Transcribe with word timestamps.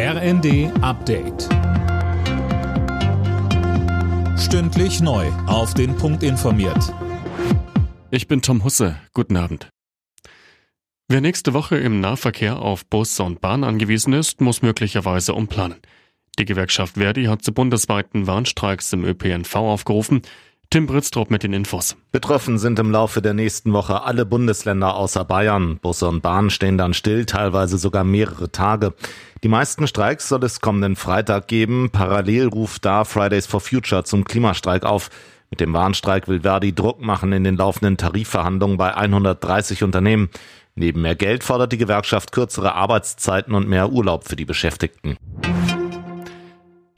RND 0.00 0.70
Update. 0.80 1.48
Stündlich 4.38 5.00
neu. 5.00 5.26
Auf 5.48 5.74
den 5.74 5.96
Punkt 5.96 6.22
informiert. 6.22 6.94
Ich 8.12 8.28
bin 8.28 8.40
Tom 8.40 8.62
Husse. 8.62 8.94
Guten 9.12 9.36
Abend. 9.36 9.70
Wer 11.08 11.20
nächste 11.20 11.52
Woche 11.52 11.78
im 11.78 11.98
Nahverkehr 11.98 12.62
auf 12.62 12.86
Bus 12.86 13.18
und 13.18 13.40
Bahn 13.40 13.64
angewiesen 13.64 14.12
ist, 14.12 14.40
muss 14.40 14.62
möglicherweise 14.62 15.34
umplanen. 15.34 15.78
Die 16.38 16.44
Gewerkschaft 16.44 16.94
Verdi 16.94 17.24
hat 17.24 17.42
zu 17.42 17.52
bundesweiten 17.52 18.28
Warnstreiks 18.28 18.92
im 18.92 19.04
ÖPNV 19.04 19.56
aufgerufen. 19.56 20.22
Tim 20.70 20.86
Britztrup 20.86 21.30
mit 21.30 21.44
den 21.44 21.54
Infos. 21.54 21.96
Betroffen 22.12 22.58
sind 22.58 22.78
im 22.78 22.90
Laufe 22.90 23.22
der 23.22 23.32
nächsten 23.32 23.72
Woche 23.72 24.02
alle 24.02 24.26
Bundesländer 24.26 24.96
außer 24.96 25.24
Bayern. 25.24 25.78
Busse 25.78 26.06
und 26.06 26.20
Bahnen 26.20 26.50
stehen 26.50 26.76
dann 26.76 26.92
still, 26.92 27.24
teilweise 27.24 27.78
sogar 27.78 28.04
mehrere 28.04 28.52
Tage. 28.52 28.92
Die 29.42 29.48
meisten 29.48 29.86
Streiks 29.86 30.28
soll 30.28 30.44
es 30.44 30.60
kommenden 30.60 30.94
Freitag 30.94 31.48
geben. 31.48 31.88
Parallel 31.90 32.48
ruft 32.48 32.84
da 32.84 33.04
Fridays 33.04 33.46
for 33.46 33.60
Future 33.60 34.04
zum 34.04 34.24
Klimastreik 34.24 34.84
auf. 34.84 35.08
Mit 35.48 35.60
dem 35.60 35.72
Warnstreik 35.72 36.28
will 36.28 36.42
Verdi 36.42 36.74
Druck 36.74 37.00
machen 37.00 37.32
in 37.32 37.44
den 37.44 37.56
laufenden 37.56 37.96
Tarifverhandlungen 37.96 38.76
bei 38.76 38.94
130 38.94 39.82
Unternehmen. 39.82 40.28
Neben 40.74 41.00
mehr 41.00 41.16
Geld 41.16 41.44
fordert 41.44 41.72
die 41.72 41.78
Gewerkschaft 41.78 42.30
kürzere 42.30 42.74
Arbeitszeiten 42.74 43.54
und 43.54 43.68
mehr 43.68 43.90
Urlaub 43.90 44.28
für 44.28 44.36
die 44.36 44.44
Beschäftigten. 44.44 45.16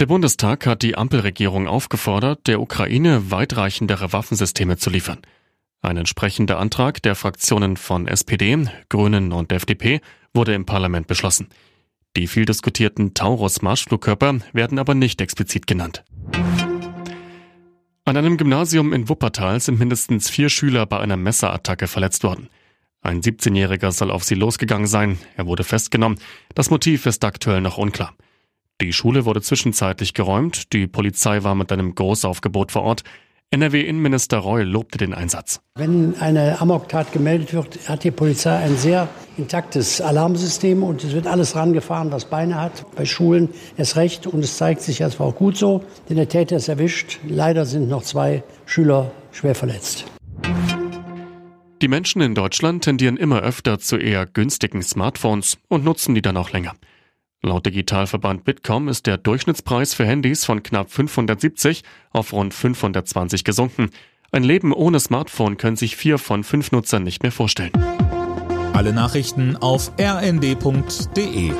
Der 0.00 0.06
Bundestag 0.06 0.66
hat 0.66 0.80
die 0.80 0.96
Ampelregierung 0.96 1.68
aufgefordert, 1.68 2.46
der 2.46 2.62
Ukraine 2.62 3.30
weitreichendere 3.30 4.14
Waffensysteme 4.14 4.78
zu 4.78 4.88
liefern. 4.88 5.18
Ein 5.82 5.98
entsprechender 5.98 6.58
Antrag 6.58 7.02
der 7.02 7.14
Fraktionen 7.14 7.76
von 7.76 8.08
SPD, 8.08 8.66
Grünen 8.88 9.30
und 9.30 9.52
FDP 9.52 10.00
wurde 10.32 10.54
im 10.54 10.64
Parlament 10.64 11.06
beschlossen. 11.06 11.48
Die 12.16 12.28
viel 12.28 12.46
diskutierten 12.46 13.12
Taurus-Marschflugkörper 13.12 14.38
werden 14.54 14.78
aber 14.78 14.94
nicht 14.94 15.20
explizit 15.20 15.66
genannt. 15.66 16.02
An 18.06 18.16
einem 18.16 18.38
Gymnasium 18.38 18.94
in 18.94 19.10
Wuppertal 19.10 19.60
sind 19.60 19.78
mindestens 19.78 20.30
vier 20.30 20.48
Schüler 20.48 20.86
bei 20.86 20.98
einer 20.98 21.18
Messerattacke 21.18 21.88
verletzt 21.88 22.24
worden. 22.24 22.48
Ein 23.02 23.20
17-Jähriger 23.20 23.92
soll 23.92 24.10
auf 24.10 24.24
sie 24.24 24.34
losgegangen 24.34 24.86
sein. 24.86 25.18
Er 25.36 25.44
wurde 25.44 25.62
festgenommen. 25.62 26.18
Das 26.54 26.70
Motiv 26.70 27.04
ist 27.04 27.22
aktuell 27.22 27.60
noch 27.60 27.76
unklar. 27.76 28.14
Die 28.80 28.94
Schule 28.94 29.26
wurde 29.26 29.42
zwischenzeitlich 29.42 30.14
geräumt, 30.14 30.72
die 30.72 30.86
Polizei 30.86 31.42
war 31.42 31.54
mit 31.54 31.70
einem 31.70 31.94
Großaufgebot 31.94 32.72
vor 32.72 32.82
Ort. 32.82 33.02
NRW-Innenminister 33.50 34.38
Reul 34.38 34.62
lobte 34.62 34.96
den 34.96 35.12
Einsatz. 35.12 35.60
Wenn 35.74 36.14
eine 36.18 36.60
Amoktat 36.60 37.12
gemeldet 37.12 37.52
wird, 37.52 37.88
hat 37.88 38.04
die 38.04 38.10
Polizei 38.10 38.56
ein 38.56 38.76
sehr 38.76 39.08
intaktes 39.36 40.00
Alarmsystem 40.00 40.82
und 40.82 41.04
es 41.04 41.12
wird 41.12 41.26
alles 41.26 41.56
rangefahren, 41.56 42.10
was 42.10 42.24
Beine 42.24 42.54
hat. 42.54 42.86
Bei 42.94 43.04
Schulen 43.04 43.50
erst 43.76 43.96
recht 43.96 44.26
und 44.26 44.42
es 44.42 44.56
zeigt 44.56 44.80
sich, 44.80 45.02
es 45.02 45.20
war 45.20 45.26
auch 45.26 45.36
gut 45.36 45.58
so, 45.58 45.84
denn 46.08 46.16
der 46.16 46.28
Täter 46.28 46.56
ist 46.56 46.68
erwischt. 46.68 47.18
Leider 47.28 47.66
sind 47.66 47.88
noch 47.88 48.04
zwei 48.04 48.44
Schüler 48.64 49.10
schwer 49.32 49.54
verletzt. 49.54 50.06
Die 51.82 51.88
Menschen 51.88 52.22
in 52.22 52.34
Deutschland 52.34 52.84
tendieren 52.84 53.16
immer 53.16 53.40
öfter 53.40 53.78
zu 53.78 53.96
eher 53.96 54.26
günstigen 54.26 54.82
Smartphones 54.82 55.58
und 55.68 55.84
nutzen 55.84 56.14
die 56.14 56.22
dann 56.22 56.36
auch 56.36 56.52
länger. 56.52 56.74
Laut 57.42 57.64
Digitalverband 57.64 58.44
Bitkom 58.44 58.88
ist 58.88 59.06
der 59.06 59.16
Durchschnittspreis 59.16 59.94
für 59.94 60.04
Handys 60.04 60.44
von 60.44 60.62
knapp 60.62 60.90
570 60.90 61.84
auf 62.10 62.34
rund 62.34 62.52
520 62.52 63.44
gesunken. 63.44 63.90
Ein 64.30 64.44
Leben 64.44 64.74
ohne 64.74 65.00
Smartphone 65.00 65.56
können 65.56 65.76
sich 65.76 65.96
vier 65.96 66.18
von 66.18 66.44
fünf 66.44 66.70
Nutzern 66.70 67.02
nicht 67.02 67.22
mehr 67.22 67.32
vorstellen. 67.32 67.72
Alle 68.74 68.92
Nachrichten 68.92 69.56
auf 69.56 69.90
rnd.de 69.98 71.52